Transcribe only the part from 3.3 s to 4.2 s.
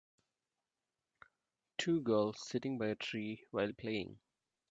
while playing.